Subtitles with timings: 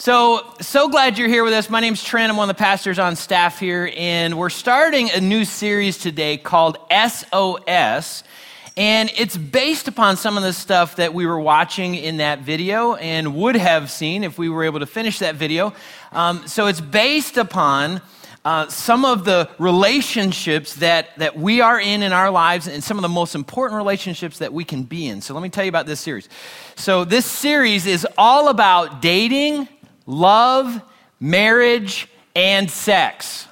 [0.00, 1.68] So, so glad you're here with us.
[1.68, 2.30] My name's Trent.
[2.30, 6.38] I'm one of the pastors on staff here, and we're starting a new series today
[6.38, 8.24] called SOS.
[8.78, 12.94] And it's based upon some of the stuff that we were watching in that video
[12.94, 15.74] and would have seen if we were able to finish that video.
[16.12, 18.00] Um, so, it's based upon
[18.42, 22.96] uh, some of the relationships that, that we are in in our lives and some
[22.96, 25.20] of the most important relationships that we can be in.
[25.20, 26.26] So, let me tell you about this series.
[26.74, 29.68] So, this series is all about dating
[30.10, 30.82] love,
[31.20, 33.46] marriage, and sex.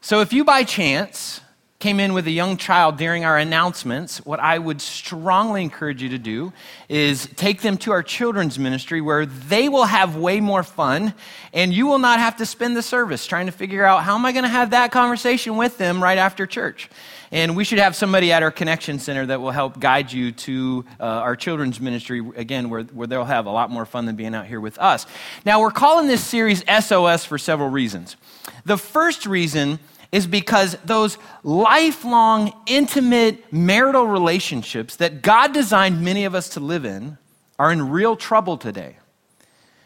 [0.00, 1.40] So if you by chance
[1.80, 6.10] came in with a young child during our announcements, what I would strongly encourage you
[6.10, 6.52] to do
[6.90, 11.14] is take them to our children's ministry where they will have way more fun
[11.54, 14.26] and you will not have to spend the service trying to figure out how am
[14.26, 16.90] I going to have that conversation with them right after church.
[17.32, 20.84] And we should have somebody at our connection center that will help guide you to
[20.98, 24.34] uh, our children's ministry, again, where, where they'll have a lot more fun than being
[24.34, 25.06] out here with us.
[25.44, 28.16] Now, we're calling this series SOS for several reasons.
[28.64, 29.78] The first reason
[30.10, 36.84] is because those lifelong, intimate marital relationships that God designed many of us to live
[36.84, 37.16] in
[37.60, 38.96] are in real trouble today.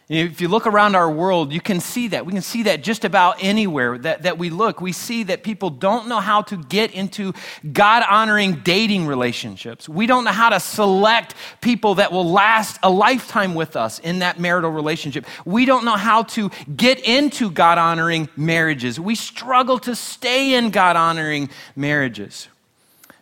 [0.07, 2.27] If you look around our world, you can see that.
[2.27, 4.83] We can see that just about anywhere that, that we look.
[4.83, 7.33] We see that people don't know how to get into
[7.73, 9.89] God honoring dating relationships.
[9.89, 14.19] We don't know how to select people that will last a lifetime with us in
[14.19, 15.25] that marital relationship.
[15.47, 19.01] We don't know how to get into God honoring marriages.
[19.01, 22.49] We struggle to stay in God honoring marriages.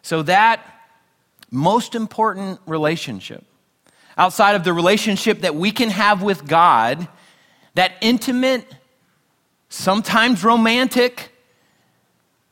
[0.02, 0.66] So, that
[1.52, 3.44] most important relationship
[4.16, 7.08] outside of the relationship that we can have with God,
[7.74, 8.66] that intimate,
[9.68, 11.30] sometimes romantic,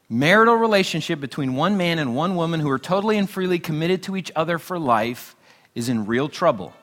[0.09, 4.17] marital relationship between one man and one woman who are totally and freely committed to
[4.17, 5.37] each other for life
[5.75, 6.75] is in real trouble.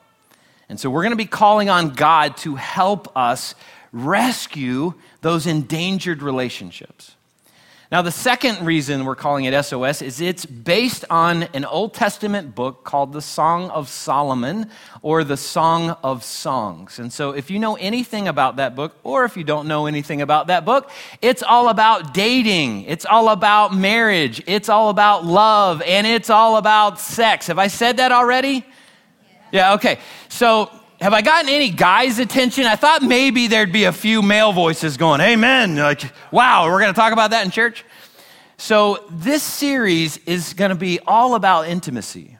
[0.68, 3.54] And so we're going to be calling on God to help us
[3.92, 7.16] rescue those endangered relationships.
[7.90, 12.54] Now, the second reason we're calling it SOS is it's based on an Old Testament
[12.54, 14.70] book called the Song of Solomon
[15.00, 16.98] or the Song of Songs.
[16.98, 20.20] And so, if you know anything about that book, or if you don't know anything
[20.20, 20.90] about that book,
[21.22, 26.58] it's all about dating, it's all about marriage, it's all about love, and it's all
[26.58, 27.46] about sex.
[27.46, 28.66] Have I said that already?
[29.50, 29.98] Yeah, okay.
[30.28, 30.70] So,
[31.00, 32.64] have I gotten any guys' attention?
[32.64, 35.76] I thought maybe there'd be a few male voices going, Amen.
[35.76, 36.02] Like,
[36.32, 37.84] wow, we're going to talk about that in church?
[38.60, 42.38] So, this series is going to be all about intimacy.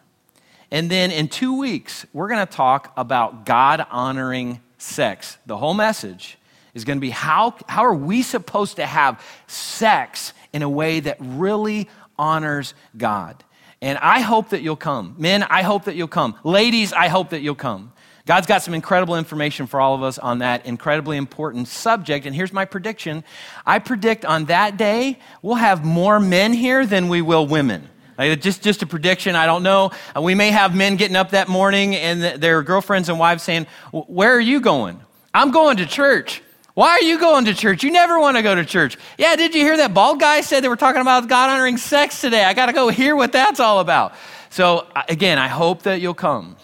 [0.69, 5.39] And then in two weeks, we're going to talk about God honoring sex.
[5.47, 6.37] The whole message
[6.75, 10.99] is going to be how, how are we supposed to have sex in a way
[10.99, 13.45] that really honors God?
[13.81, 15.15] And I hope that you'll come.
[15.19, 16.37] Men, I hope that you'll come.
[16.43, 17.93] Ladies, I hope that you'll come.
[18.29, 22.27] God's got some incredible information for all of us on that incredibly important subject.
[22.27, 23.25] And here's my prediction
[23.65, 27.89] I predict on that day, we'll have more men here than we will women.
[28.19, 29.35] Like just, just a prediction.
[29.35, 29.93] I don't know.
[30.15, 33.67] Uh, we may have men getting up that morning and their girlfriends and wives saying,
[33.93, 35.01] Where are you going?
[35.33, 36.43] I'm going to church.
[36.75, 37.83] Why are you going to church?
[37.83, 38.99] You never want to go to church.
[39.17, 42.21] Yeah, did you hear that bald guy said they were talking about God honoring sex
[42.21, 42.45] today?
[42.45, 44.13] I got to go hear what that's all about.
[44.51, 46.59] So, uh, again, I hope that you'll come.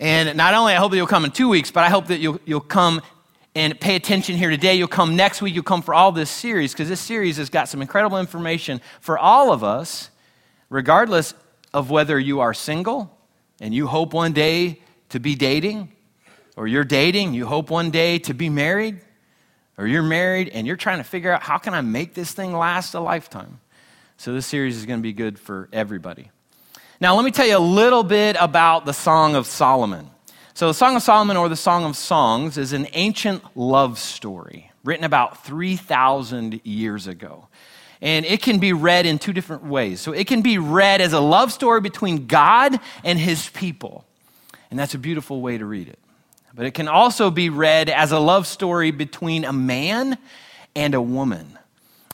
[0.00, 2.18] And not only I hope that you'll come in two weeks, but I hope that
[2.18, 3.00] you'll, you'll come
[3.54, 4.74] and pay attention here today.
[4.74, 5.54] You'll come next week.
[5.54, 9.18] You'll come for all this series because this series has got some incredible information for
[9.18, 10.10] all of us,
[10.68, 11.34] regardless
[11.72, 13.16] of whether you are single
[13.60, 15.92] and you hope one day to be dating,
[16.56, 19.00] or you're dating, you hope one day to be married,
[19.78, 22.52] or you're married and you're trying to figure out how can I make this thing
[22.52, 23.60] last a lifetime.
[24.16, 26.30] So this series is going to be good for everybody.
[27.00, 30.10] Now, let me tell you a little bit about the Song of Solomon.
[30.54, 34.70] So, the Song of Solomon or the Song of Songs is an ancient love story
[34.84, 37.48] written about 3,000 years ago.
[38.00, 40.00] And it can be read in two different ways.
[40.00, 44.04] So, it can be read as a love story between God and his people.
[44.70, 45.98] And that's a beautiful way to read it.
[46.54, 50.16] But it can also be read as a love story between a man
[50.76, 51.58] and a woman.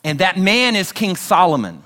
[0.04, 1.82] And that man is King Solomon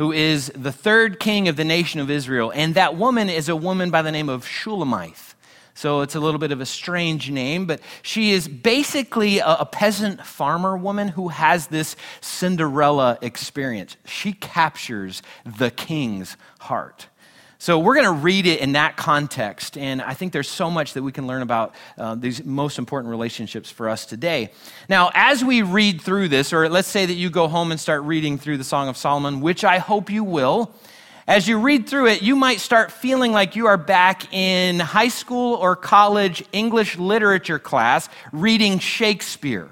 [0.00, 2.50] who is the third king of the nation of Israel.
[2.54, 5.34] And that woman is a woman by the name of Shulamith.
[5.74, 9.66] So it's a little bit of a strange name, but she is basically a, a,
[9.66, 13.98] peasant farmer woman who has this Cinderella experience.
[14.06, 17.08] She captures the king's heart.
[17.62, 20.94] So we're going to read it in that context, and I think there's so much
[20.94, 24.48] that we can learn about uh, these most important relationships for us today.
[24.88, 28.04] Now, as we read through this, or let's say that you go home and start
[28.04, 30.74] reading through the Song of Solomon, which I hope you will,
[31.28, 35.08] as you read through it, you might start feeling like you are back in high
[35.08, 39.68] school or college English literature class reading Shakespeare.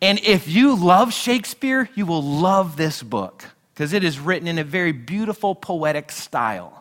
[0.00, 4.60] And if you love Shakespeare, you will love this book because it is written in
[4.60, 6.79] a very beautiful, poetic style.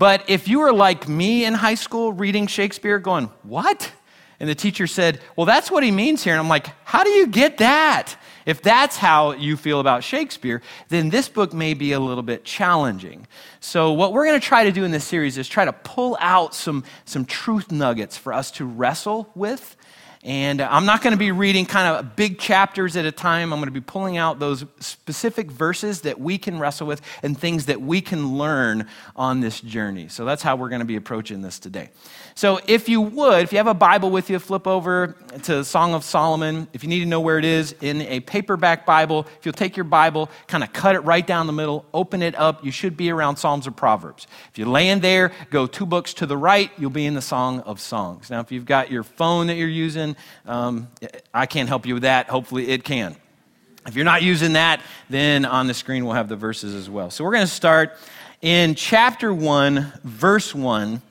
[0.00, 3.92] But if you were like me in high school reading Shakespeare, going, What?
[4.40, 6.32] And the teacher said, Well, that's what he means here.
[6.32, 8.16] And I'm like, How do you get that?
[8.46, 12.44] If that's how you feel about Shakespeare, then this book may be a little bit
[12.46, 13.26] challenging.
[13.60, 16.16] So, what we're going to try to do in this series is try to pull
[16.18, 19.76] out some, some truth nuggets for us to wrestle with
[20.22, 23.54] and I'm not going to be reading kind of big chapters at a time.
[23.54, 27.38] I'm going to be pulling out those specific verses that we can wrestle with and
[27.38, 28.86] things that we can learn
[29.16, 30.08] on this journey.
[30.08, 31.88] So that's how we're going to be approaching this today.
[32.40, 35.62] So if you would, if you have a Bible with you, flip over to the
[35.62, 36.68] Song of Solomon.
[36.72, 39.76] If you need to know where it is in a paperback Bible, if you'll take
[39.76, 42.96] your Bible, kind of cut it right down the middle, open it up, you should
[42.96, 44.26] be around Psalms or Proverbs.
[44.50, 47.60] If you land there, go two books to the right, you'll be in the Song
[47.60, 48.30] of Songs.
[48.30, 50.16] Now, if you've got your phone that you're using,
[50.46, 50.88] um,
[51.34, 52.30] I can't help you with that.
[52.30, 53.16] Hopefully, it can.
[53.86, 57.10] If you're not using that, then on the screen we'll have the verses as well.
[57.10, 57.98] So we're going to start
[58.40, 61.02] in chapter 1, verse 1.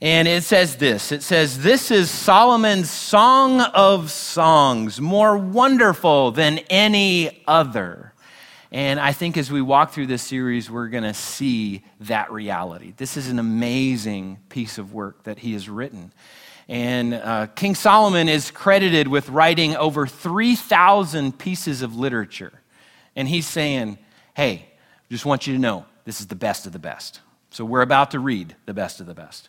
[0.00, 6.58] And it says this it says, This is Solomon's song of songs, more wonderful than
[6.70, 8.12] any other.
[8.72, 12.92] And I think as we walk through this series, we're going to see that reality.
[12.96, 16.12] This is an amazing piece of work that he has written.
[16.68, 22.60] And uh, King Solomon is credited with writing over 3,000 pieces of literature.
[23.14, 23.98] And he's saying,
[24.34, 24.68] Hey,
[25.10, 27.20] just want you to know this is the best of the best.
[27.50, 29.48] So we're about to read the best of the best.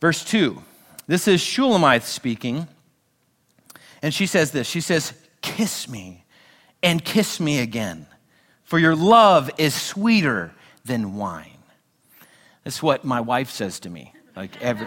[0.00, 0.62] Verse 2.
[1.06, 2.68] This is Shulamith speaking.
[4.02, 5.12] And she says this She says,
[5.42, 6.24] Kiss me
[6.82, 8.06] and kiss me again,
[8.64, 10.52] for your love is sweeter
[10.84, 11.50] than wine.
[12.64, 14.12] That's what my wife says to me.
[14.34, 14.86] Like every,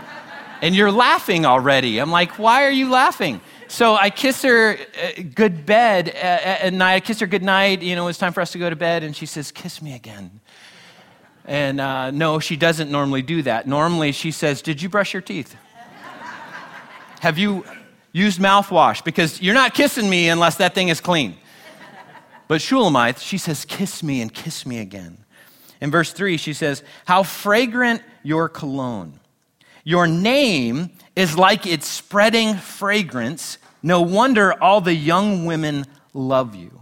[0.62, 2.00] and you're laughing already.
[2.00, 3.42] I'm like, why are you laughing?
[3.68, 6.96] So I kiss her uh, good bed uh, at night.
[6.96, 7.82] I kiss her good night.
[7.82, 9.04] You know, it's time for us to go to bed.
[9.04, 10.42] And she says, kiss me again.
[11.50, 13.68] And uh, no, she doesn't normally do that.
[13.68, 15.56] Normally, she says, Did you brush your teeth?
[17.22, 17.66] Have you
[18.12, 19.04] used mouthwash?
[19.04, 21.38] Because you're not kissing me unless that thing is clean.
[22.48, 25.18] But Shulamith, she says, Kiss me and kiss me again.
[25.82, 29.20] In verse 3, she says, How fragrant your cologne.
[29.84, 33.58] Your name is like its spreading fragrance.
[33.82, 36.79] No wonder all the young women love you.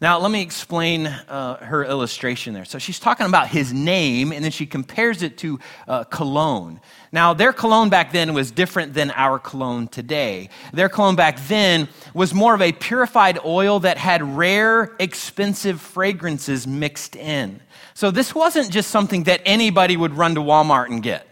[0.00, 2.64] Now, let me explain uh, her illustration there.
[2.64, 6.80] So, she's talking about his name, and then she compares it to uh, cologne.
[7.12, 10.50] Now, their cologne back then was different than our cologne today.
[10.72, 16.66] Their cologne back then was more of a purified oil that had rare, expensive fragrances
[16.66, 17.60] mixed in.
[17.94, 21.26] So, this wasn't just something that anybody would run to Walmart and get.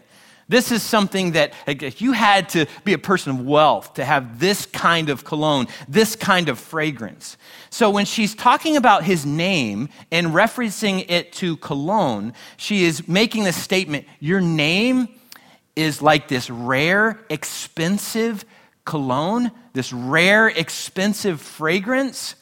[0.47, 4.39] This is something that like, you had to be a person of wealth to have
[4.39, 7.37] this kind of cologne, this kind of fragrance.
[7.69, 13.45] So when she's talking about his name and referencing it to cologne, she is making
[13.45, 15.07] the statement Your name
[15.75, 18.45] is like this rare, expensive
[18.85, 22.35] cologne, this rare, expensive fragrance.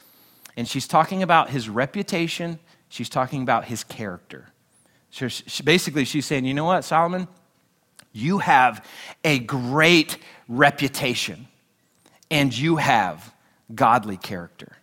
[0.57, 2.59] And she's talking about his reputation,
[2.89, 4.47] she's talking about his character.
[5.11, 7.27] So she, basically, she's saying, You know what, Solomon?
[8.11, 8.85] You have
[9.23, 10.17] a great
[10.47, 11.47] reputation
[12.29, 13.33] and you have
[13.73, 14.77] godly character.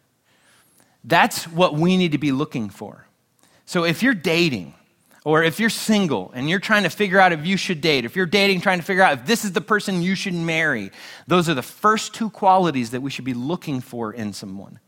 [1.05, 3.07] That's what we need to be looking for.
[3.67, 4.75] So if you're dating,
[5.25, 8.17] or if you're single and you're trying to figure out if you should date, if
[8.17, 10.91] you're dating, trying to figure out if this is the person you should marry,
[11.27, 14.79] those are the first two qualities that we should be looking for in someone.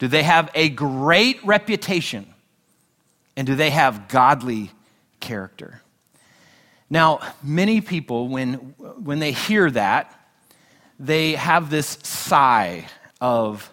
[0.00, 2.26] Do they have a great reputation?
[3.36, 4.72] And do they have godly
[5.20, 5.80] character?
[6.90, 10.12] Now, many people, when, when they hear that,
[10.98, 12.86] they have this sigh
[13.20, 13.72] of,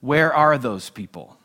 [0.00, 1.36] where are those people?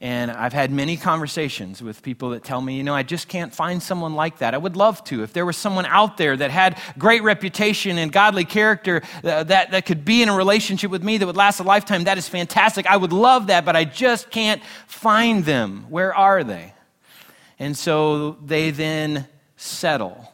[0.00, 3.54] And I've had many conversations with people that tell me, you know, I just can't
[3.54, 4.52] find someone like that.
[4.52, 5.22] I would love to.
[5.22, 9.70] If there was someone out there that had great reputation and godly character uh, that,
[9.70, 12.28] that could be in a relationship with me that would last a lifetime, that is
[12.28, 12.86] fantastic.
[12.86, 15.86] I would love that, but I just can't find them.
[15.88, 16.74] Where are they?
[17.58, 20.32] And so they then settle.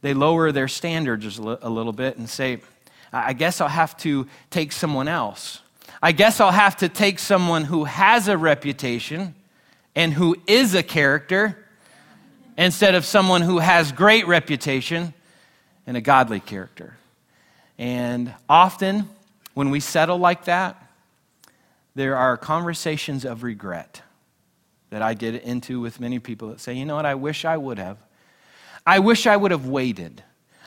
[0.00, 2.60] They lower their standards a little bit and say,
[3.12, 5.60] I guess I'll have to take someone else.
[6.02, 9.34] I guess I'll have to take someone who has a reputation
[9.96, 11.56] and who is a character
[12.56, 15.14] instead of someone who has great reputation
[15.86, 16.96] and a godly character.
[17.78, 19.08] And often,
[19.54, 20.80] when we settle like that,
[21.94, 24.02] there are conversations of regret.
[24.90, 27.56] that I get into with many people that say, you know what, I wish I
[27.56, 27.98] would have.
[28.88, 30.22] I wish I would have waited.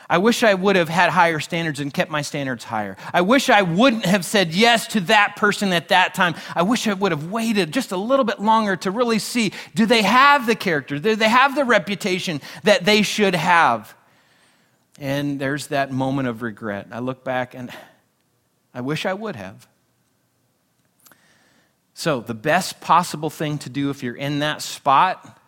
[0.08, 2.96] I wish I would have had higher standards and kept my standards higher.
[3.12, 6.36] I wish I wouldn't have said yes to that person at that time.
[6.54, 9.86] I wish I would have waited just a little bit longer to really see do
[9.86, 11.00] they have the character?
[11.00, 13.92] Do they have the reputation that they should have?
[15.00, 16.86] And there's that moment of regret.
[16.92, 17.72] I look back and
[18.72, 19.66] I wish I would have.
[21.92, 25.40] So, the best possible thing to do if you're in that spot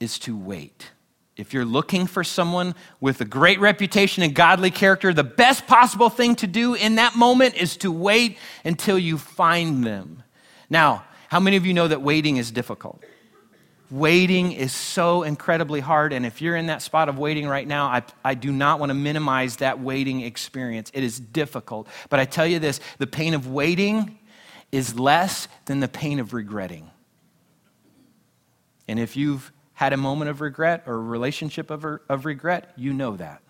[0.00, 0.90] is to wait.
[1.38, 6.10] If you're looking for someone with a great reputation and godly character, the best possible
[6.10, 10.24] thing to do in that moment is to wait until you find them.
[10.68, 13.04] Now, how many of you know that waiting is difficult?
[13.88, 16.12] Waiting is so incredibly hard.
[16.12, 18.90] And if you're in that spot of waiting right now, I, I do not want
[18.90, 20.90] to minimize that waiting experience.
[20.92, 21.86] It is difficult.
[22.10, 24.18] But I tell you this the pain of waiting
[24.72, 26.90] is less than the pain of regretting.
[28.88, 32.92] And if you've had a moment of regret or a relationship of, of regret, you
[32.92, 33.40] know that.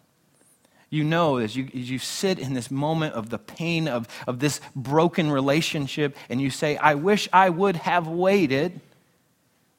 [0.91, 4.39] You know, as you, as you sit in this moment of the pain of, of
[4.39, 8.79] this broken relationship and you say, I wish I would have waited,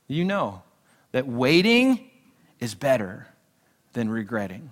[0.08, 0.64] you know
[1.12, 2.10] that waiting
[2.60, 3.28] is better
[3.94, 4.72] than regretting.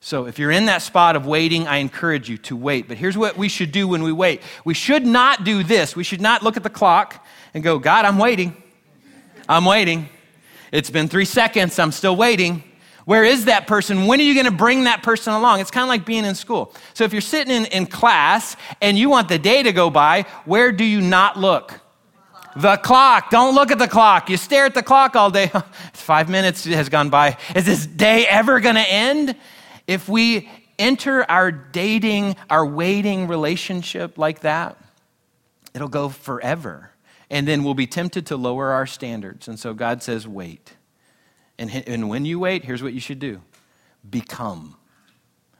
[0.00, 2.88] So, if you're in that spot of waiting, I encourage you to wait.
[2.88, 5.94] But here's what we should do when we wait we should not do this.
[5.94, 8.60] We should not look at the clock and go, God, I'm waiting.
[9.48, 10.08] I'm waiting.
[10.72, 11.78] It's been three seconds.
[11.78, 12.62] I'm still waiting.
[13.04, 14.06] Where is that person?
[14.06, 15.60] When are you going to bring that person along?
[15.60, 16.74] It's kind of like being in school.
[16.92, 20.22] So, if you're sitting in, in class and you want the day to go by,
[20.44, 21.80] where do you not look?
[22.56, 23.30] The clock.
[23.30, 24.28] Don't look at the clock.
[24.28, 25.52] You stare at the clock all day.
[25.92, 27.36] Five minutes has gone by.
[27.54, 29.36] Is this day ever going to end?
[29.86, 34.78] If we enter our dating, our waiting relationship like that,
[35.74, 36.90] it'll go forever.
[37.30, 39.48] And then we'll be tempted to lower our standards.
[39.48, 40.76] And so God says, wait.
[41.58, 43.40] And, and when you wait, here's what you should do
[44.08, 44.76] become.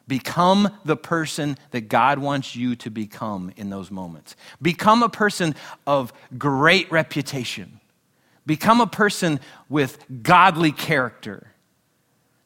[0.08, 4.36] Become the person that God wants you to become in those moments.
[4.62, 7.80] Become a person of great reputation.
[8.46, 11.48] Become a person with godly character.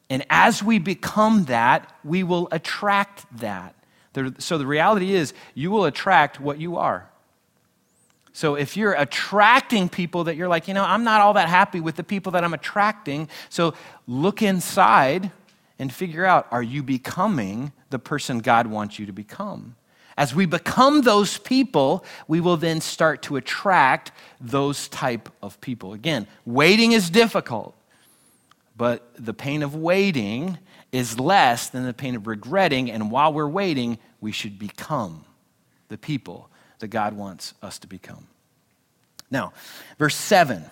[0.09, 3.75] And as we become that, we will attract that.
[4.39, 7.10] So the reality is, you will attract what you are.
[8.33, 11.79] So if you're attracting people that you're like, you know, I'm not all that happy
[11.79, 13.73] with the people that I'm attracting, so
[14.07, 15.31] look inside
[15.77, 19.75] and figure out are you becoming the person God wants you to become?
[20.17, 25.93] As we become those people, we will then start to attract those type of people.
[25.93, 27.75] Again, waiting is difficult,
[28.77, 30.57] but the pain of waiting
[30.91, 35.25] is less than the pain of regretting, and while we're waiting, we should become
[35.87, 36.50] the people
[36.81, 38.27] that God wants us to become.
[39.31, 39.53] Now,
[39.97, 40.65] verse 7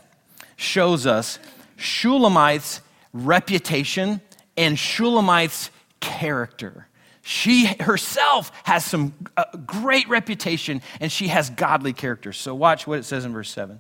[0.57, 1.39] shows us
[1.77, 2.81] Shulamite's
[3.13, 4.21] reputation
[4.57, 6.87] and Shulamite's character.
[7.21, 12.33] She herself has some uh, great reputation and she has godly character.
[12.33, 13.79] So, watch what it says in verse 7.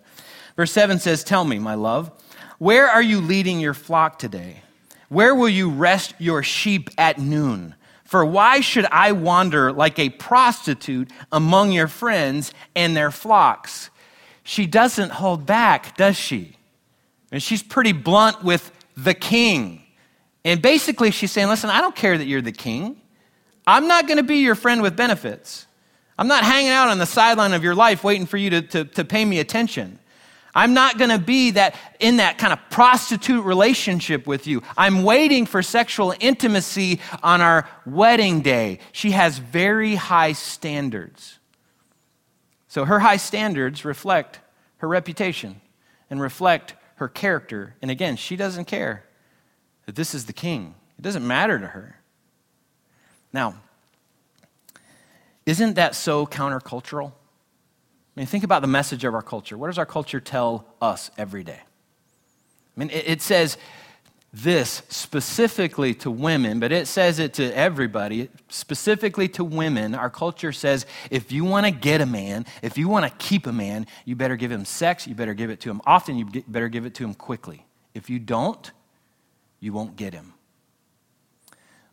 [0.55, 2.11] Verse 7 says, Tell me, my love,
[2.57, 4.61] where are you leading your flock today?
[5.09, 7.75] Where will you rest your sheep at noon?
[8.09, 13.91] For why should I wander like a prostitute among your friends and their flocks?
[14.41, 16.55] She doesn't hold back, does she?
[17.31, 19.83] And she's pretty blunt with the king.
[20.43, 22.99] And basically, she's saying, Listen, I don't care that you're the king.
[23.67, 25.67] I'm not going to be your friend with benefits.
[26.17, 28.85] I'm not hanging out on the sideline of your life waiting for you to, to,
[28.85, 29.99] to pay me attention.
[30.59, 34.61] I'm not going to be that in that kind of prostitute relationship with you.
[34.75, 38.79] I'm waiting for sexual intimacy on our wedding day.
[38.91, 41.39] She has very high standards.
[42.67, 44.41] So her high standards reflect
[44.79, 45.61] her reputation
[46.09, 47.75] and reflect her character.
[47.81, 49.05] And again, she doesn't care
[49.85, 50.75] that this is the king.
[50.97, 52.01] It doesn't matter to her.
[53.31, 53.55] Now,
[55.45, 57.13] isn't that so countercultural?
[58.19, 59.57] Mean, think about the message of our culture.
[59.57, 61.61] What does our culture tell us every day?
[61.61, 63.57] I mean, it, says
[64.33, 69.95] this specifically to women, but it says it to everybody, specifically to women.
[69.95, 73.47] Our culture says if you want to get a man, if you want to keep
[73.47, 76.25] a man, you better give him sex, you better give it to him often, you
[76.45, 77.65] better give it to him quickly.
[77.93, 78.69] If you don't,
[79.61, 80.33] you won't get him.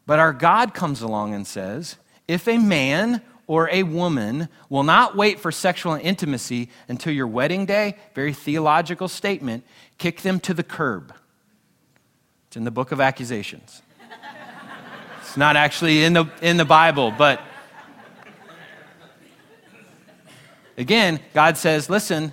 [0.07, 5.17] But our God comes along and says if a man or a woman will not
[5.17, 9.65] wait for sexual intimacy until your wedding day, very theological statement,
[9.99, 11.15] kick them to the curb.
[12.49, 13.83] It's in the book of accusations.
[15.21, 17.41] it's not actually in the, in the Bible, but
[20.77, 22.33] again, God says, listen,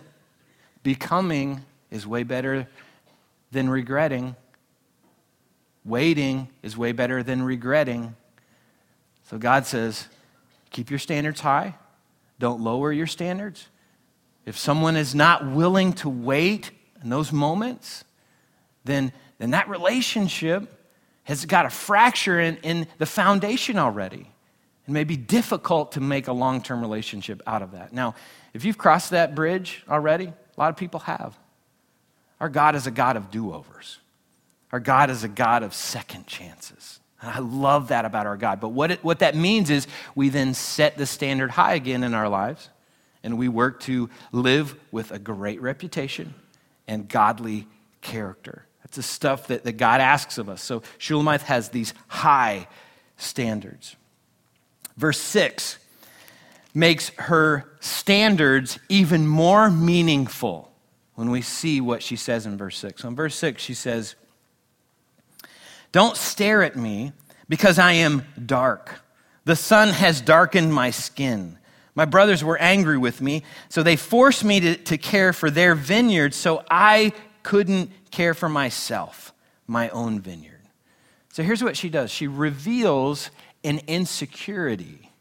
[0.82, 2.67] becoming is way better
[3.51, 4.36] than regretting.
[5.86, 8.15] Waiting is way better than regretting.
[9.29, 10.08] So God says,
[10.73, 11.75] keep your standards high.
[12.39, 13.67] Don't lower your standards.
[14.45, 18.03] If someone is not willing to wait in those moments,
[18.83, 20.67] then, then that relationship
[21.23, 24.27] has got a fracture in, in the foundation already.
[24.85, 27.93] It may be difficult to make a long term relationship out of that.
[27.93, 28.15] Now,
[28.53, 31.37] if you've crossed that bridge already, a lot of people have.
[32.41, 33.99] Our God is a God of do overs,
[34.71, 36.99] our God is a God of second chances.
[37.23, 38.59] I love that about our God.
[38.59, 42.13] But what, it, what that means is we then set the standard high again in
[42.13, 42.69] our lives
[43.23, 46.33] and we work to live with a great reputation
[46.87, 47.67] and godly
[48.01, 48.65] character.
[48.83, 50.61] That's the stuff that, that God asks of us.
[50.61, 52.67] So Shulamith has these high
[53.17, 53.95] standards.
[54.97, 55.79] Verse 6
[56.73, 60.71] makes her standards even more meaningful
[61.15, 63.01] when we see what she says in verse 6.
[63.01, 64.15] So in verse 6, she says,
[65.93, 67.13] Don't stare at me
[67.47, 69.00] because I am dark.
[69.45, 71.57] The sun has darkened my skin.
[71.95, 75.75] My brothers were angry with me, so they forced me to, to care for their
[75.75, 79.33] vineyard, so I couldn't care for myself,
[79.67, 80.62] my own vineyard.
[81.31, 83.29] So here's what she does she reveals
[83.63, 85.12] an insecurity.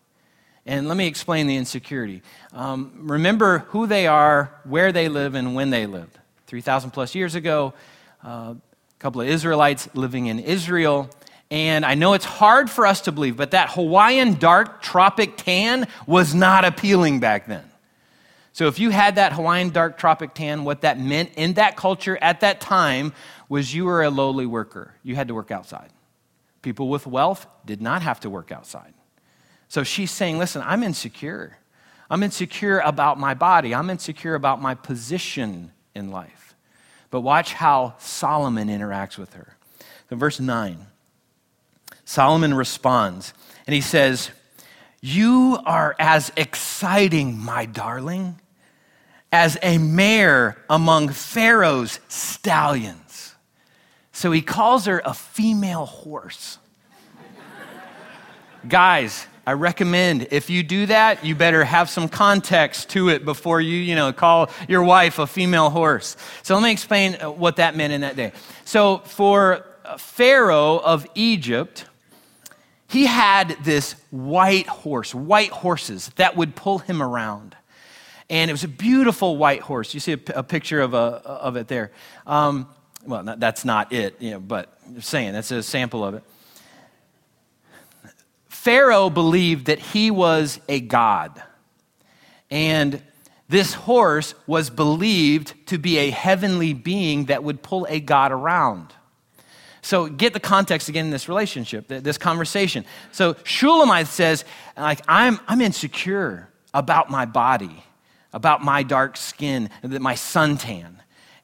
[0.65, 2.23] And let me explain the insecurity.
[2.53, 6.19] Um, remember who they are, where they live, and when they lived.
[6.47, 7.75] 3,000 plus years ago,
[8.23, 8.55] uh,
[9.03, 11.11] couple of Israelites living in Israel.
[11.51, 15.89] And I know it's hard for us to believe, but that Hawaiian dark tropic tan
[16.07, 17.65] was not appealing back then.
[18.53, 22.17] So if you had that Hawaiian dark tropic tan, what that meant in that culture
[22.23, 23.13] at that time
[23.49, 24.95] was you were a lowly worker.
[25.03, 25.91] You had to work outside.
[26.63, 28.95] People with wealth did not have to work outside.
[29.67, 31.59] So she's saying, listen, I'm insecure.
[32.09, 33.75] I'm insecure about my body.
[33.75, 36.42] I'm insecure about my position in life.
[37.13, 39.59] But watch how Solomon interacts with her.
[40.09, 40.87] So, verse 9.
[42.07, 43.35] Solomon responds
[43.67, 44.31] and he says,
[45.03, 48.41] You are as exciting, my darling,
[49.31, 53.35] as a mare among Pharaoh's stallions.
[54.13, 56.57] So he calls her a female horse.
[58.69, 63.61] Guys, I recommend if you do that, you better have some context to it before
[63.61, 66.17] you, you know, call your wife a female horse.
[66.45, 68.33] So let me explain what that meant in that day.
[68.65, 69.67] So for
[69.99, 71.87] Pharaoh of Egypt,
[72.89, 77.57] he had this white horse, white horses that would pull him around.
[78.31, 79.93] And it was a beautiful white horse.
[79.93, 81.91] You see a, a picture of, a, of it there.
[82.27, 82.69] Um,
[83.05, 86.23] well, that's not it, you know, but I'm saying that's a sample of it.
[88.63, 91.43] Pharaoh believed that he was a god.
[92.49, 93.03] And
[93.49, 98.95] this horse was believed to be a heavenly being that would pull a god around.
[99.81, 102.85] So get the context again in this relationship, this conversation.
[103.11, 104.45] So Shulamith says,
[104.77, 107.83] like, I'm, I'm insecure about my body,
[108.33, 110.99] about my dark skin, my suntan.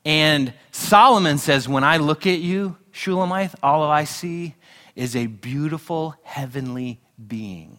[0.05, 4.55] And Solomon says, when I look at you, Shulamith, all I see
[4.95, 7.79] is a beautiful heavenly being.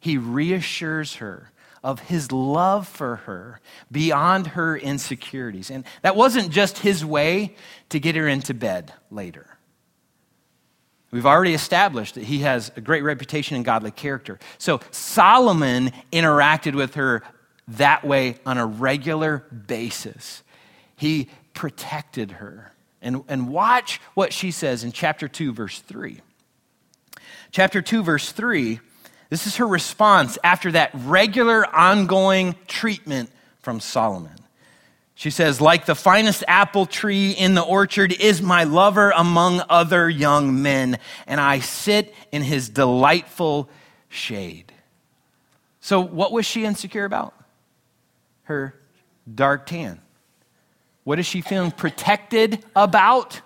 [0.00, 1.52] He reassures her
[1.82, 5.70] of his love for her beyond her insecurities.
[5.70, 7.54] And that wasn't just his way
[7.90, 9.58] to get her into bed later.
[11.10, 14.38] We've already established that he has a great reputation and godly character.
[14.58, 17.22] So Solomon interacted with her
[17.68, 20.42] that way on a regular basis.
[20.96, 22.72] He protected her.
[23.00, 26.20] And, and watch what she says in chapter 2, verse 3.
[27.50, 28.80] Chapter 2, verse 3,
[29.30, 33.30] this is her response after that regular, ongoing treatment
[33.60, 34.32] from Solomon.
[35.14, 40.08] She says, like the finest apple tree in the orchard is my lover among other
[40.08, 43.68] young men, and I sit in his delightful
[44.08, 44.72] shade.
[45.80, 47.34] So, what was she insecure about?
[48.44, 48.74] Her
[49.34, 50.00] dark tan.
[51.02, 53.40] What is she feeling protected about?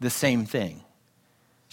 [0.00, 0.83] The same thing.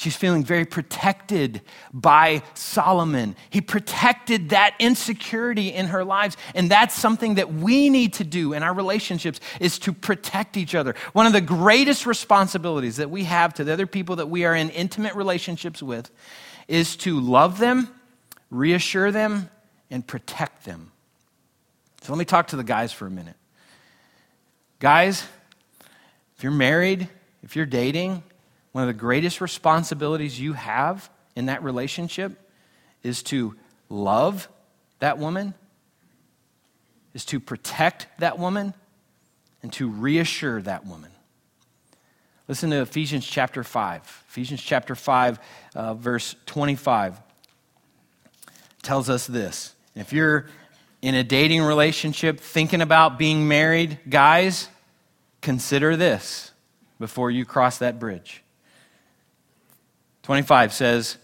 [0.01, 1.61] She's feeling very protected
[1.93, 3.35] by Solomon.
[3.51, 6.37] He protected that insecurity in her lives.
[6.55, 10.73] And that's something that we need to do in our relationships is to protect each
[10.73, 10.95] other.
[11.13, 14.55] One of the greatest responsibilities that we have to the other people that we are
[14.55, 16.09] in intimate relationships with
[16.67, 17.87] is to love them,
[18.49, 19.51] reassure them,
[19.91, 20.91] and protect them.
[22.01, 23.35] So let me talk to the guys for a minute.
[24.79, 25.23] Guys,
[26.35, 27.07] if you're married,
[27.43, 28.23] if you're dating,
[28.71, 32.49] one of the greatest responsibilities you have in that relationship
[33.03, 33.55] is to
[33.89, 34.47] love
[34.99, 35.53] that woman,
[37.13, 38.73] is to protect that woman,
[39.63, 41.11] and to reassure that woman.
[42.47, 44.23] Listen to Ephesians chapter 5.
[44.29, 45.39] Ephesians chapter 5,
[45.75, 47.19] uh, verse 25
[48.81, 49.75] tells us this.
[49.95, 50.47] If you're
[51.01, 54.67] in a dating relationship thinking about being married, guys,
[55.41, 56.51] consider this
[56.99, 58.43] before you cross that bridge.
[60.31, 61.17] 25 says,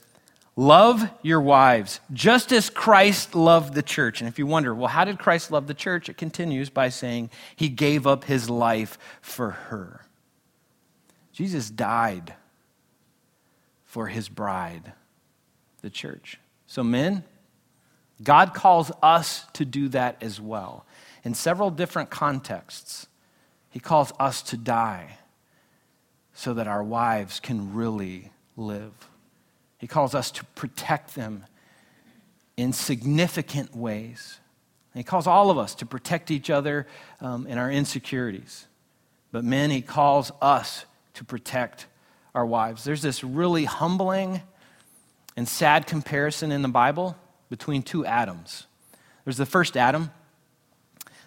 [0.58, 4.20] Love your wives, just as Christ loved the church.
[4.20, 6.10] And if you wonder, well, how did Christ love the church?
[6.10, 10.02] It continues by saying he gave up his life for her.
[11.32, 12.34] Jesus died
[13.86, 14.92] for his bride,
[15.82, 16.38] the church.
[16.66, 17.24] So, men,
[18.22, 20.86] God calls us to do that as well.
[21.24, 23.08] In several different contexts,
[23.70, 25.20] he calls us to die
[26.34, 28.92] so that our wives can really live.
[29.78, 31.46] He calls us to protect them
[32.58, 34.40] in significant ways.
[34.94, 36.88] And he calls all of us to protect each other
[37.22, 38.66] um, in our insecurities.
[39.32, 41.86] But men, he calls us to protect
[42.34, 42.84] our wives.
[42.84, 44.42] There's this really humbling
[45.36, 47.16] and sad comparison in the Bible
[47.50, 48.66] between two Adams.
[49.24, 50.10] There's the first Adam,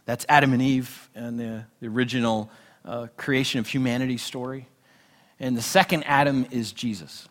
[0.04, 2.50] that's Adam and Eve and the, the original
[2.84, 4.66] uh, creation of humanity story.
[5.40, 7.26] And the second Adam is Jesus.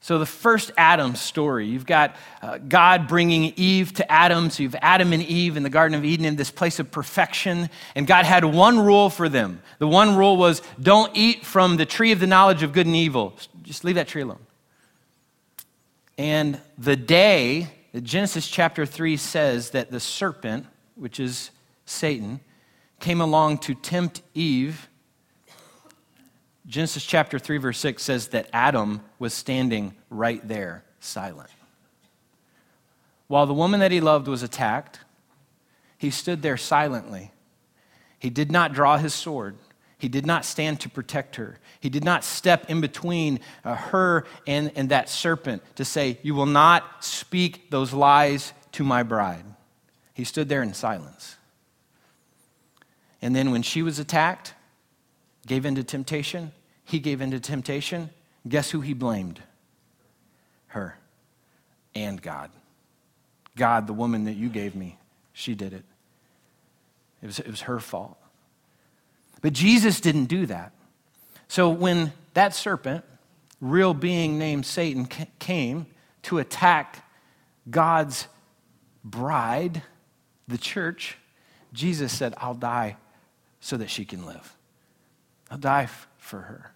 [0.00, 4.48] So, the first Adam story, you've got uh, God bringing Eve to Adam.
[4.48, 6.90] So, you have Adam and Eve in the Garden of Eden in this place of
[6.90, 7.68] perfection.
[7.94, 9.60] And God had one rule for them.
[9.78, 12.96] The one rule was don't eat from the tree of the knowledge of good and
[12.96, 13.34] evil.
[13.62, 14.38] Just leave that tree alone.
[16.16, 17.68] And the day
[18.02, 21.50] Genesis chapter 3 says that the serpent, which is
[21.86, 22.40] Satan,
[23.00, 24.88] came along to tempt Eve
[26.68, 31.48] Genesis chapter 3, verse 6 says that Adam was standing right there, silent.
[33.26, 35.00] While the woman that he loved was attacked,
[35.96, 37.32] he stood there silently.
[38.18, 39.56] He did not draw his sword.
[39.96, 41.58] He did not stand to protect her.
[41.80, 46.34] He did not step in between uh, her and, and that serpent to say, You
[46.34, 49.44] will not speak those lies to my bride.
[50.12, 51.36] He stood there in silence.
[53.22, 54.54] And then when she was attacked,
[55.46, 56.52] gave in to temptation,
[56.88, 58.08] he gave in to temptation.
[58.48, 59.42] Guess who he blamed?
[60.68, 60.96] Her
[61.94, 62.50] and God.
[63.56, 64.96] God, the woman that you gave me,
[65.34, 65.84] she did it.
[67.22, 68.16] It was, it was her fault.
[69.42, 70.72] But Jesus didn't do that.
[71.46, 73.04] So when that serpent,
[73.60, 75.06] real being named Satan,
[75.38, 75.86] came
[76.22, 77.04] to attack
[77.68, 78.28] God's
[79.04, 79.82] bride,
[80.46, 81.18] the church,
[81.74, 82.96] Jesus said, I'll die
[83.60, 84.56] so that she can live.
[85.50, 86.72] I'll die for her.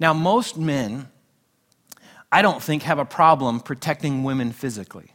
[0.00, 1.08] Now, most men,
[2.30, 5.12] I don't think, have a problem protecting women physically.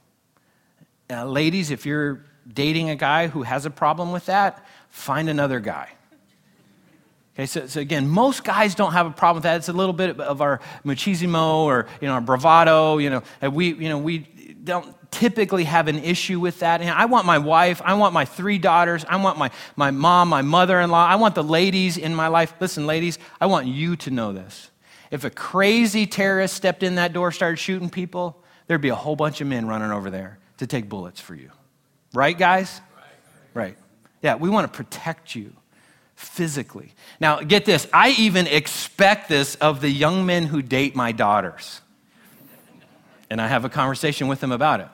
[1.09, 5.59] Uh, ladies, if you're dating a guy who has a problem with that, find another
[5.59, 5.89] guy.
[7.35, 9.57] Okay, so, so again, most guys don't have a problem with that.
[9.57, 12.99] It's a little bit of our machismo or you know our bravado.
[12.99, 14.19] You know, we you know we
[14.63, 16.81] don't typically have an issue with that.
[16.81, 20.29] And I want my wife, I want my three daughters, I want my, my mom,
[20.29, 22.53] my mother-in-law, I want the ladies in my life.
[22.59, 24.71] Listen, ladies, I want you to know this.
[25.13, 29.15] If a crazy terrorist stepped in that door, started shooting people, there'd be a whole
[29.15, 31.51] bunch of men running over there to take bullets for you.
[32.15, 32.81] Right, guys?
[33.53, 33.77] Right.
[34.23, 35.53] Yeah, we want to protect you
[36.15, 36.93] physically.
[37.19, 37.87] Now, get this.
[37.93, 41.81] I even expect this of the young men who date my daughters.
[43.29, 44.87] And I have a conversation with them about it.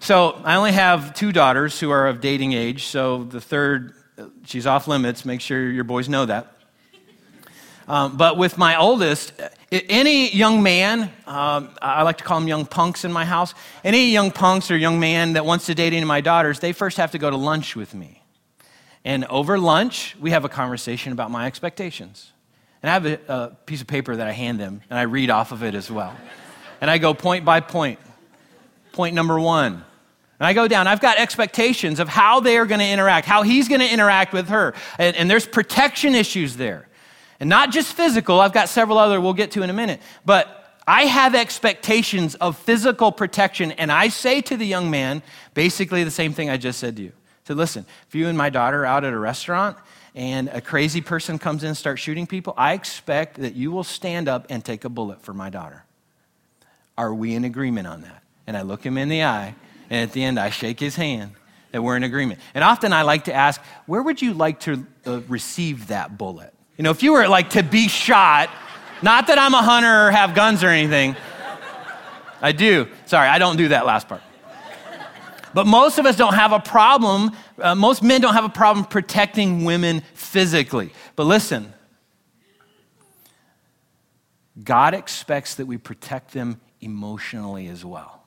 [0.00, 2.86] So, I only have two daughters who are of dating age.
[2.86, 3.94] So, the third,
[4.44, 5.24] she's off limits.
[5.24, 6.56] Make sure your boys know that.
[7.90, 9.32] Um, but with my oldest,
[9.72, 14.12] any young man, um, I like to call them young punks in my house, any
[14.12, 16.98] young punks or young man that wants to date any of my daughters, they first
[16.98, 18.22] have to go to lunch with me.
[19.04, 22.30] And over lunch, we have a conversation about my expectations.
[22.80, 25.28] And I have a, a piece of paper that I hand them, and I read
[25.28, 26.16] off of it as well.
[26.80, 27.98] And I go point by point.
[28.92, 29.72] Point number one.
[29.72, 33.42] And I go down, I've got expectations of how they are going to interact, how
[33.42, 34.74] he's going to interact with her.
[34.96, 36.86] And, and there's protection issues there.
[37.40, 40.00] And not just physical, I've got several other we'll get to in a minute.
[40.24, 45.22] But I have expectations of physical protection, and I say to the young man
[45.54, 47.12] basically the same thing I just said to you.
[47.44, 49.76] So listen, if you and my daughter are out at a restaurant
[50.14, 53.84] and a crazy person comes in and starts shooting people, I expect that you will
[53.84, 55.84] stand up and take a bullet for my daughter.
[56.98, 58.22] Are we in agreement on that?
[58.46, 59.54] And I look him in the eye,
[59.88, 61.32] and at the end, I shake his hand
[61.72, 62.40] that we're in agreement.
[62.54, 66.52] And often I like to ask, where would you like to uh, receive that bullet?
[66.80, 68.48] You know, if you were like to be shot,
[69.02, 71.14] not that I'm a hunter or have guns or anything,
[72.40, 72.88] I do.
[73.04, 74.22] Sorry, I don't do that last part.
[75.52, 78.86] But most of us don't have a problem, uh, most men don't have a problem
[78.86, 80.90] protecting women physically.
[81.16, 81.74] But listen,
[84.64, 88.24] God expects that we protect them emotionally as well.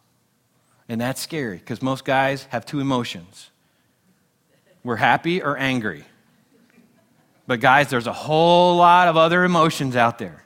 [0.88, 3.50] And that's scary because most guys have two emotions
[4.84, 6.06] we're happy or angry.
[7.46, 10.44] But, guys, there's a whole lot of other emotions out there.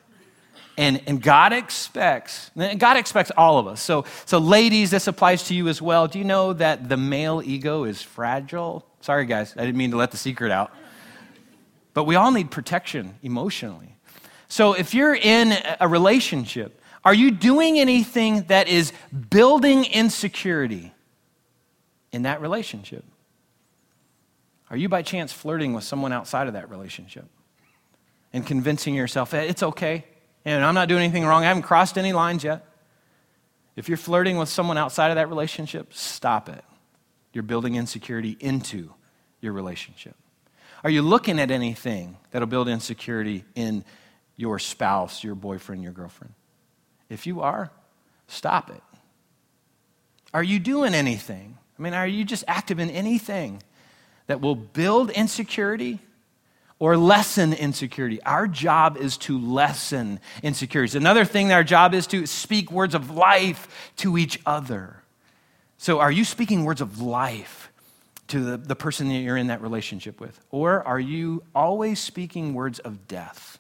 [0.78, 3.82] And, and God expects, God expects all of us.
[3.82, 6.08] So, so, ladies, this applies to you as well.
[6.08, 8.86] Do you know that the male ego is fragile?
[9.02, 10.72] Sorry, guys, I didn't mean to let the secret out.
[11.96, 13.96] But we all need protection emotionally.
[14.50, 18.94] So, if you're in a relationship, are you doing anything that is
[19.30, 20.94] building insecurity
[22.12, 23.04] in that relationship?
[24.70, 27.26] Are you by chance flirting with someone outside of that relationship
[28.34, 30.06] and convincing yourself that it's okay
[30.44, 31.44] and I'm not doing anything wrong?
[31.44, 32.66] I haven't crossed any lines yet.
[33.76, 36.64] If you're flirting with someone outside of that relationship, stop it.
[37.32, 38.92] You're building insecurity into
[39.40, 40.16] your relationship.
[40.84, 43.86] Are you looking at anything that'll build insecurity in
[44.36, 46.34] your spouse, your boyfriend, your girlfriend?
[47.10, 47.72] If you are,
[48.28, 48.82] stop it.
[50.34, 51.58] Are you doing anything?
[51.78, 53.62] I mean, are you just active in anything
[54.28, 56.00] that will build insecurity
[56.80, 58.22] or lessen insecurity.
[58.24, 60.96] Our job is to lessen insecurities.
[60.96, 65.02] Another thing that our job is to speak words of life to each other.
[65.80, 67.72] So, are you speaking words of life
[68.28, 70.40] to the, the person that you're in that relationship with?
[70.52, 73.60] Or are you always speaking words of death?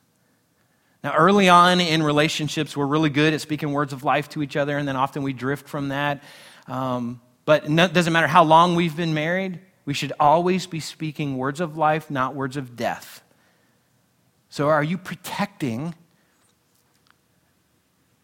[1.03, 4.57] Now, early on in relationships, we're really good at speaking words of life to each
[4.57, 6.23] other, and then often we drift from that.
[6.67, 11.37] Um, but it doesn't matter how long we've been married, we should always be speaking
[11.37, 13.23] words of life, not words of death.
[14.49, 15.95] So, are you protecting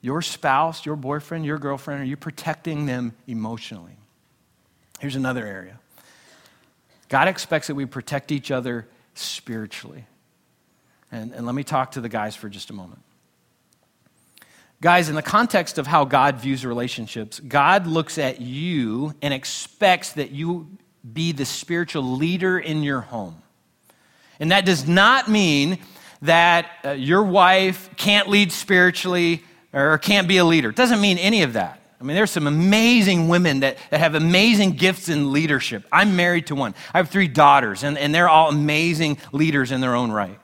[0.02, 2.02] your spouse, your boyfriend, your girlfriend?
[2.02, 3.96] Are you protecting them emotionally?
[5.00, 5.80] Here's another area
[7.08, 10.06] God expects that we protect each other spiritually.
[11.14, 13.00] And, and let me talk to the guys for just a moment.
[14.82, 20.12] Guys, in the context of how God views relationships, God looks at you and expects
[20.14, 20.68] that you
[21.12, 23.42] be the spiritual leader in your home.
[24.40, 25.80] And that does not mean
[26.22, 30.70] that uh, your wife can't lead spiritually or can't be a leader.
[30.70, 31.82] It doesn't mean any of that.
[32.00, 35.86] I mean, there's some amazing women that, that have amazing gifts in leadership.
[35.92, 36.76] I'm married to one.
[36.94, 40.38] I have three daughters, and, and they're all amazing leaders in their own right.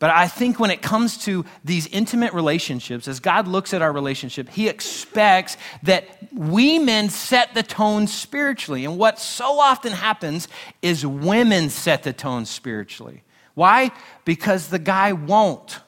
[0.00, 3.92] But I think when it comes to these intimate relationships, as God looks at our
[3.92, 8.86] relationship, He expects that we men set the tone spiritually.
[8.86, 10.48] And what so often happens
[10.80, 13.22] is women set the tone spiritually.
[13.52, 13.90] Why?
[14.24, 15.80] Because the guy won't.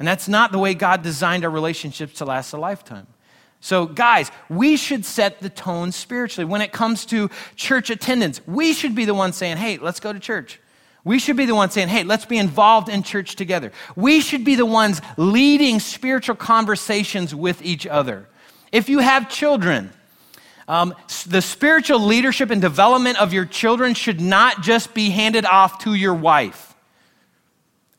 [0.00, 3.06] And that's not the way God designed our relationships to last a lifetime.
[3.60, 6.50] So, guys, we should set the tone spiritually.
[6.50, 10.12] When it comes to church attendance, we should be the ones saying, hey, let's go
[10.12, 10.60] to church.
[11.08, 13.72] We should be the ones saying, hey, let's be involved in church together.
[13.96, 18.28] We should be the ones leading spiritual conversations with each other.
[18.72, 19.90] If you have children,
[20.68, 20.94] um,
[21.26, 25.94] the spiritual leadership and development of your children should not just be handed off to
[25.94, 26.74] your wife.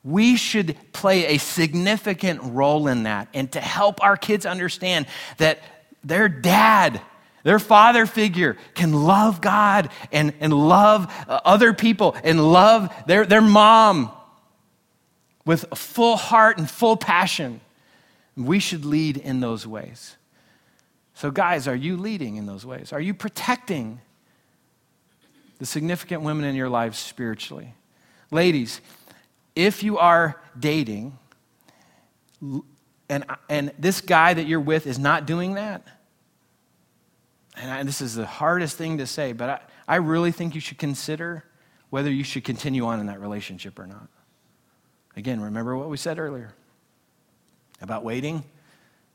[0.04, 5.64] We should play a significant role in that and to help our kids understand that
[6.04, 7.02] their dad
[7.44, 13.26] their father figure can love God and, and love uh, other people and love their,
[13.26, 14.12] their mom
[15.46, 17.62] with a full heart and full passion.
[18.36, 20.16] We should lead in those ways.
[21.14, 22.94] So, guys, are you leading in those ways?
[22.94, 24.00] Are you protecting
[25.58, 27.74] the significant women in your lives spiritually?
[28.32, 28.80] Ladies,
[29.56, 31.18] if you are dating
[33.10, 35.86] and, and this guy that you're with is not doing that,
[37.60, 40.62] and I, this is the hardest thing to say, but I, I really think you
[40.62, 41.44] should consider
[41.90, 44.08] whether you should continue on in that relationship or not.
[45.16, 46.54] Again, remember what we said earlier
[47.82, 48.44] about waiting,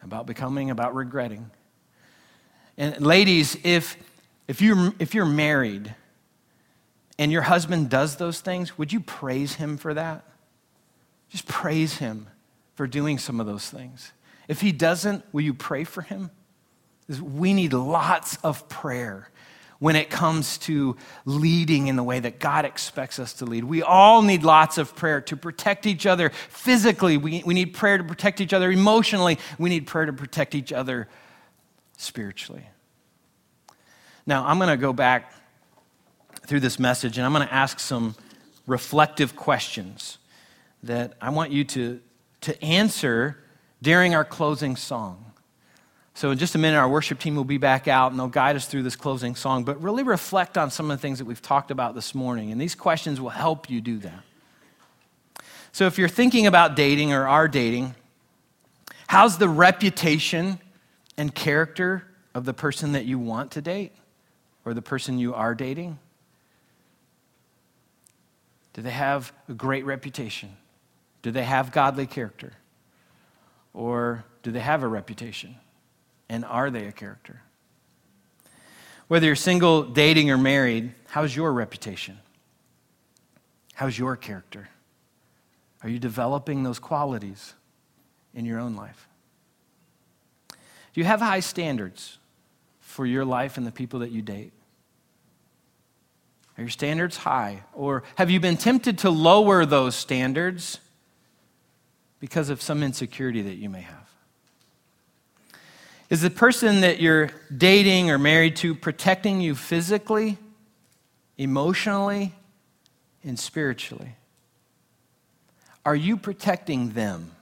[0.03, 1.51] about becoming, about regretting.
[2.77, 3.97] And ladies, if,
[4.49, 5.95] if, you're, if you're married
[7.19, 10.25] and your husband does those things, would you praise him for that?
[11.29, 12.27] Just praise him
[12.75, 14.13] for doing some of those things.
[14.49, 16.31] If he doesn't, will you pray for him?
[17.09, 19.31] We need lots of prayer
[19.79, 23.65] when it comes to leading in the way that God expects us to lead.
[23.65, 27.17] We all need lots of prayer to protect each other physically.
[27.17, 29.39] We, we need prayer to protect each other emotionally.
[29.59, 31.09] We need prayer to protect each other
[31.99, 32.67] spiritually.
[34.27, 35.35] Now, I'm going to go back
[36.47, 38.15] through this message and I'm going to ask some
[38.67, 40.19] reflective questions
[40.83, 42.01] that I want you to,
[42.43, 43.45] to answer
[43.83, 45.34] during our closing song.
[46.17, 48.55] So, in just a minute, our worship team will be back out and they'll guide
[48.55, 49.65] us through this closing song.
[49.65, 52.53] But really reflect on some of the things that we've talked about this morning.
[52.53, 54.23] And these questions will help you do that.
[55.73, 57.97] So, if you're thinking about dating or are dating,
[59.09, 60.61] how's the reputation
[61.17, 63.91] and character of the person that you want to date
[64.65, 65.99] or the person you are dating?
[68.73, 70.57] Do they have a great reputation?
[71.23, 72.53] Do they have godly character?
[73.73, 75.57] Or do they have a reputation?
[76.29, 77.41] And are they a character?
[79.09, 82.19] Whether you're single, dating, or married, how's your reputation?
[83.75, 84.69] How's your character?
[85.83, 87.55] Are you developing those qualities
[88.33, 89.09] in your own life?
[90.49, 92.19] Do you have high standards
[92.81, 94.53] for your life and the people that you date?
[96.57, 97.65] Are your standards high?
[97.75, 100.79] Or have you been tempted to lower those standards
[102.21, 104.04] because of some insecurity that you may have?
[106.15, 110.39] Is the person that you're dating or married to protecting you physically,
[111.37, 112.33] emotionally,
[113.25, 114.15] and spiritually?
[115.85, 117.33] Are you protecting them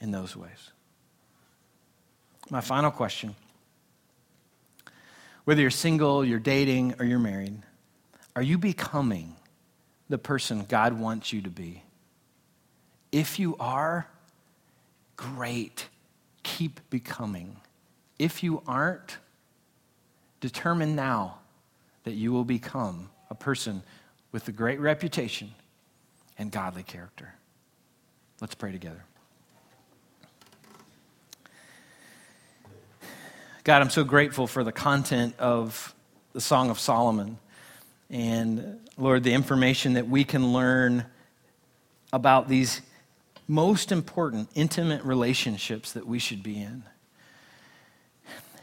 [0.00, 0.70] in those ways?
[2.48, 3.34] My final question
[5.42, 7.60] whether you're single, you're dating, or you're married,
[8.36, 9.34] are you becoming
[10.08, 11.82] the person God wants you to be?
[13.10, 14.06] If you are,
[15.16, 15.88] great.
[16.44, 17.56] Keep becoming.
[18.18, 19.18] If you aren't,
[20.40, 21.38] determine now
[22.04, 23.82] that you will become a person
[24.32, 25.54] with a great reputation
[26.38, 27.34] and godly character.
[28.40, 29.04] Let's pray together.
[33.64, 35.94] God, I'm so grateful for the content of
[36.32, 37.38] the Song of Solomon.
[38.10, 41.04] And Lord, the information that we can learn
[42.12, 42.82] about these
[43.48, 46.84] most important, intimate relationships that we should be in.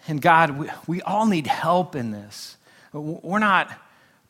[0.07, 2.57] And God, we, we all need help in this.
[2.91, 3.71] We're not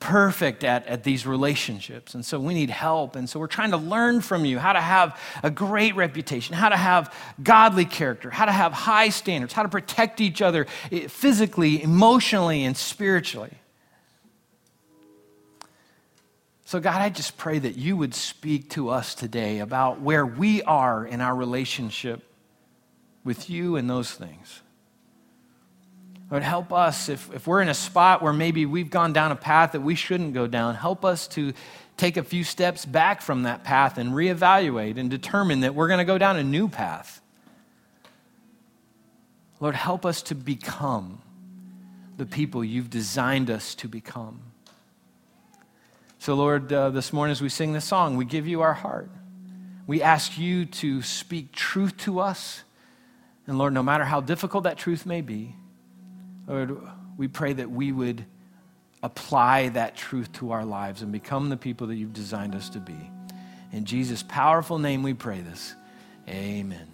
[0.03, 2.13] perfect at, at these relationships.
[2.13, 3.15] And so we need help.
[3.15, 6.67] And so we're trying to learn from you how to have a great reputation, how
[6.67, 11.07] to have godly character, how to have high standards, how to protect each other eh,
[11.07, 13.53] physically, emotionally, and spiritually.
[16.65, 20.63] So, God, I just pray that you would speak to us today about where we
[20.63, 22.21] are in our relationship
[23.23, 24.62] with you and those things.
[26.33, 29.35] Lord, help us if, if we're in a spot where maybe we've gone down a
[29.35, 31.53] path that we shouldn't go down, help us to
[31.95, 35.99] take a few steps back from that path and reevaluate and determine that we're going
[35.99, 37.21] to go down a new path.
[39.59, 41.21] Lord, help us to become
[42.17, 44.41] the people you've designed us to become.
[46.17, 49.11] So, Lord, uh, this morning as we sing this song, we give you our heart.
[49.85, 52.63] We ask you to speak truth to us.
[53.45, 55.57] And Lord, no matter how difficult that truth may be,
[56.47, 56.77] Lord,
[57.17, 58.25] we pray that we would
[59.01, 62.79] apply that truth to our lives and become the people that you've designed us to
[62.79, 62.95] be.
[63.71, 65.75] In Jesus' powerful name, we pray this.
[66.27, 66.92] Amen.